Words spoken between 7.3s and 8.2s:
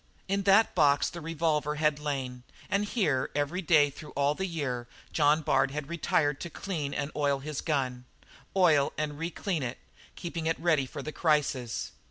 his gun,